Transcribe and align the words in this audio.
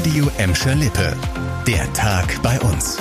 Radio 0.00 0.30
Emscher 0.38 0.74
Lippe. 0.76 1.14
Der 1.66 1.92
Tag 1.92 2.40
bei 2.42 2.58
uns. 2.60 2.96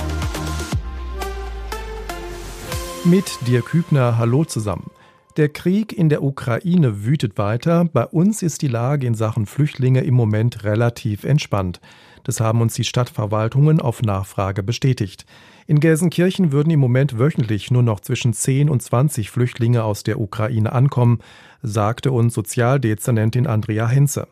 Mit 3.05 3.39
Dirk 3.47 3.71
Hübner, 3.71 4.17
hallo 4.17 4.43
zusammen. 4.43 4.91
Der 5.37 5.47
Krieg 5.47 5.93
in 5.93 6.09
der 6.09 6.21
Ukraine 6.21 7.05
wütet 7.05 7.37
weiter. 7.37 7.85
Bei 7.85 8.05
uns 8.05 8.41
ist 8.43 8.61
die 8.61 8.67
Lage 8.67 9.07
in 9.07 9.13
Sachen 9.13 9.45
Flüchtlinge 9.45 10.01
im 10.01 10.13
Moment 10.13 10.65
relativ 10.65 11.23
entspannt. 11.23 11.79
Das 12.25 12.41
haben 12.41 12.59
uns 12.59 12.73
die 12.73 12.83
Stadtverwaltungen 12.83 13.79
auf 13.79 14.01
Nachfrage 14.01 14.61
bestätigt. 14.61 15.25
In 15.69 15.79
Gelsenkirchen 15.79 16.51
würden 16.51 16.71
im 16.71 16.79
Moment 16.79 17.19
wöchentlich 17.19 17.69
nur 17.69 17.83
noch 17.83 17.99
zwischen 17.99 18.33
10 18.33 18.71
und 18.71 18.81
20 18.81 19.29
Flüchtlinge 19.29 19.83
aus 19.83 20.01
der 20.01 20.19
Ukraine 20.19 20.71
ankommen, 20.71 21.19
sagte 21.61 22.11
uns 22.11 22.33
Sozialdezernentin 22.33 23.45
Andrea 23.45 23.87
Henze. 23.87 24.27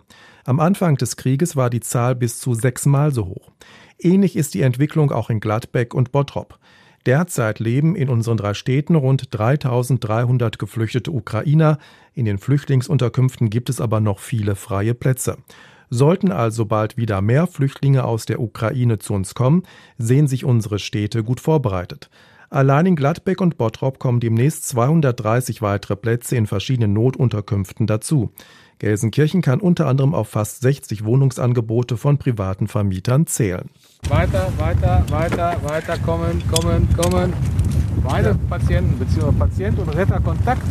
Am 0.45 0.59
Anfang 0.59 0.97
des 0.97 1.15
Krieges 1.15 1.55
war 1.55 1.69
die 1.69 1.79
Zahl 1.79 2.15
bis 2.15 2.39
zu 2.39 2.55
sechsmal 2.55 3.13
so 3.13 3.27
hoch. 3.27 3.51
Ähnlich 3.99 4.35
ist 4.35 4.55
die 4.55 4.63
Entwicklung 4.63 5.11
auch 5.11 5.29
in 5.29 5.39
Gladbeck 5.39 5.93
und 5.93 6.11
Bottrop. 6.11 6.57
Derzeit 7.05 7.59
leben 7.59 7.95
in 7.95 8.09
unseren 8.09 8.37
drei 8.37 8.55
Städten 8.55 8.95
rund 8.95 9.27
3300 9.29 10.57
geflüchtete 10.57 11.11
Ukrainer. 11.11 11.77
In 12.15 12.25
den 12.25 12.39
Flüchtlingsunterkünften 12.39 13.51
gibt 13.51 13.69
es 13.69 13.79
aber 13.79 13.99
noch 13.99 14.17
viele 14.17 14.55
freie 14.55 14.95
Plätze. 14.95 15.37
Sollten 15.89 16.31
also 16.31 16.65
bald 16.65 16.97
wieder 16.97 17.21
mehr 17.21 17.47
Flüchtlinge 17.47 18.03
aus 18.03 18.25
der 18.25 18.39
Ukraine 18.41 18.99
zu 18.99 19.13
uns 19.13 19.35
kommen, 19.35 19.63
sehen 19.97 20.27
sich 20.27 20.43
unsere 20.45 20.79
Städte 20.79 21.23
gut 21.23 21.39
vorbereitet. 21.39 22.09
Allein 22.49 22.85
in 22.85 22.95
Gladbeck 22.95 23.41
und 23.41 23.57
Bottrop 23.57 23.99
kommen 23.99 24.21
demnächst 24.21 24.67
230 24.69 25.61
weitere 25.61 25.97
Plätze 25.97 26.37
in 26.37 26.47
verschiedenen 26.47 26.93
Notunterkünften 26.93 27.87
dazu. 27.87 28.31
Gelsenkirchen 28.79 29.41
kann 29.41 29.59
unter 29.59 29.87
anderem 29.87 30.13
auf 30.13 30.29
fast 30.29 30.61
60 30.61 31.03
Wohnungsangebote 31.03 31.97
von 31.97 32.17
privaten 32.17 32.67
Vermietern 32.67 33.25
zählen. 33.25 33.69
Weiter, 34.07 34.51
weiter, 34.57 35.03
weiter, 35.09 35.57
weiter, 35.63 35.97
kommen, 35.99 36.41
kommen, 36.49 36.87
kommen. 36.95 37.33
Ja. 38.07 38.33
Patienten 38.49 38.97
bzw. 38.99 39.31
Patient 39.31 39.79
und 39.79 39.89
Retterkontakt. 39.89 40.61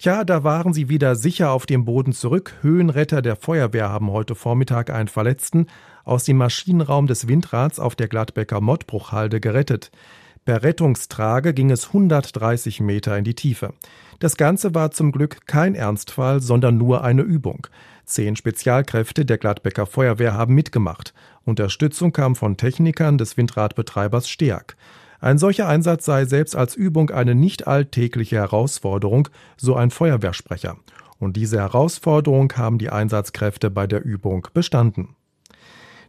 Tja, 0.00 0.24
da 0.24 0.44
waren 0.44 0.72
sie 0.72 0.88
wieder 0.88 1.14
sicher 1.14 1.50
auf 1.50 1.66
dem 1.66 1.84
Boden 1.84 2.14
zurück. 2.14 2.54
Höhenretter 2.62 3.20
der 3.20 3.36
Feuerwehr 3.36 3.90
haben 3.90 4.10
heute 4.10 4.34
Vormittag 4.34 4.88
einen 4.88 5.08
Verletzten 5.08 5.66
aus 6.04 6.24
dem 6.24 6.38
Maschinenraum 6.38 7.06
des 7.06 7.28
Windrads 7.28 7.78
auf 7.78 7.96
der 7.96 8.08
Gladbecker 8.08 8.62
Mottbruchhalde 8.62 9.40
gerettet. 9.40 9.90
Per 10.46 10.62
Rettungstrage 10.62 11.52
ging 11.52 11.70
es 11.70 11.88
130 11.88 12.80
Meter 12.80 13.18
in 13.18 13.24
die 13.24 13.34
Tiefe. 13.34 13.74
Das 14.20 14.38
Ganze 14.38 14.74
war 14.74 14.90
zum 14.90 15.12
Glück 15.12 15.46
kein 15.46 15.74
Ernstfall, 15.74 16.40
sondern 16.40 16.78
nur 16.78 17.04
eine 17.04 17.20
Übung. 17.20 17.66
Zehn 18.06 18.36
Spezialkräfte 18.36 19.26
der 19.26 19.36
Gladbecker 19.36 19.84
Feuerwehr 19.84 20.32
haben 20.32 20.54
mitgemacht. 20.54 21.12
Unterstützung 21.44 22.12
kam 22.12 22.36
von 22.36 22.56
Technikern 22.56 23.18
des 23.18 23.36
Windradbetreibers 23.36 24.30
Steag. 24.30 24.78
Ein 25.20 25.38
solcher 25.38 25.68
Einsatz 25.68 26.06
sei 26.06 26.24
selbst 26.24 26.56
als 26.56 26.74
Übung 26.74 27.10
eine 27.10 27.34
nicht 27.34 27.66
alltägliche 27.66 28.36
Herausforderung, 28.36 29.28
so 29.56 29.74
ein 29.74 29.90
Feuerwehrsprecher. 29.90 30.76
Und 31.18 31.36
diese 31.36 31.58
Herausforderung 31.58 32.52
haben 32.56 32.78
die 32.78 32.88
Einsatzkräfte 32.88 33.70
bei 33.70 33.86
der 33.86 34.02
Übung 34.02 34.48
bestanden. 34.54 35.14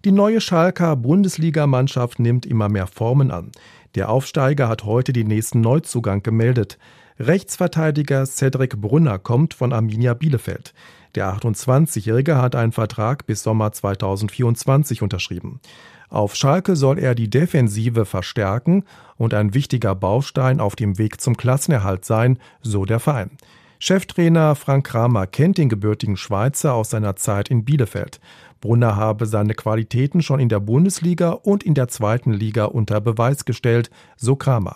Die 0.05 0.13
neue 0.13 0.39
Schalker 0.41 0.95
Bundesligamannschaft 0.95 2.19
nimmt 2.19 2.45
immer 2.45 2.69
mehr 2.69 2.87
Formen 2.87 3.29
an. 3.29 3.51
Der 3.95 4.09
Aufsteiger 4.09 4.69
hat 4.69 4.85
heute 4.85 5.11
den 5.11 5.27
nächsten 5.27 5.59
Neuzugang 5.59 6.23
gemeldet. 6.23 6.79
Rechtsverteidiger 7.21 8.25
Cedric 8.25 8.81
Brunner 8.81 9.19
kommt 9.19 9.53
von 9.53 9.73
Arminia 9.73 10.15
Bielefeld. 10.15 10.73
Der 11.13 11.31
28-Jährige 11.37 12.41
hat 12.41 12.55
einen 12.55 12.71
Vertrag 12.71 13.27
bis 13.27 13.43
Sommer 13.43 13.71
2024 13.71 15.03
unterschrieben. 15.03 15.59
Auf 16.09 16.35
Schalke 16.35 16.75
soll 16.75 16.97
er 16.97 17.13
die 17.13 17.29
Defensive 17.29 18.05
verstärken 18.05 18.85
und 19.17 19.35
ein 19.35 19.53
wichtiger 19.53 19.93
Baustein 19.93 20.59
auf 20.59 20.75
dem 20.75 20.97
Weg 20.97 21.21
zum 21.21 21.37
Klassenerhalt 21.37 22.05
sein, 22.05 22.39
so 22.63 22.85
der 22.85 22.99
Verein. 22.99 23.29
Cheftrainer 23.77 24.55
Frank 24.55 24.87
Kramer 24.87 25.27
kennt 25.27 25.59
den 25.59 25.69
gebürtigen 25.69 26.17
Schweizer 26.17 26.73
aus 26.73 26.89
seiner 26.89 27.17
Zeit 27.17 27.49
in 27.49 27.65
Bielefeld. 27.65 28.19
Brunner 28.61 28.95
habe 28.95 29.27
seine 29.27 29.53
Qualitäten 29.53 30.23
schon 30.23 30.39
in 30.39 30.49
der 30.49 30.59
Bundesliga 30.59 31.29
und 31.31 31.61
in 31.61 31.75
der 31.75 31.87
zweiten 31.87 32.33
Liga 32.33 32.65
unter 32.65 32.99
Beweis 32.99 33.45
gestellt, 33.45 33.91
so 34.17 34.35
Kramer. 34.35 34.75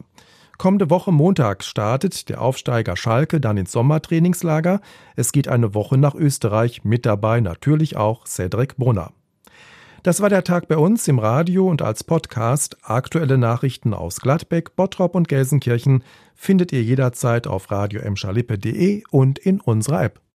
Kommende 0.57 0.89
Woche 0.89 1.11
Montag 1.11 1.63
startet 1.63 2.29
der 2.29 2.41
Aufsteiger 2.41 2.95
Schalke 2.95 3.41
dann 3.41 3.57
ins 3.57 3.71
Sommertrainingslager. 3.71 4.79
Es 5.15 5.31
geht 5.31 5.47
eine 5.47 5.73
Woche 5.73 5.97
nach 5.97 6.15
Österreich, 6.15 6.83
mit 6.83 7.05
dabei 7.05 7.41
natürlich 7.41 7.97
auch 7.97 8.25
Cedric 8.25 8.77
Brunner. 8.77 9.11
Das 10.03 10.21
war 10.21 10.29
der 10.29 10.43
Tag 10.43 10.67
bei 10.67 10.77
uns 10.77 11.07
im 11.07 11.17
Radio 11.17 11.67
und 11.67 11.81
als 11.81 12.03
Podcast. 12.03 12.77
Aktuelle 12.83 13.39
Nachrichten 13.39 13.93
aus 13.93 14.21
Gladbeck, 14.21 14.75
Bottrop 14.75 15.15
und 15.15 15.27
Gelsenkirchen 15.27 16.03
findet 16.35 16.71
ihr 16.71 16.83
jederzeit 16.83 17.47
auf 17.47 17.71
radio 17.71 18.01
und 19.09 19.39
in 19.39 19.59
unserer 19.59 20.03
App. 20.03 20.21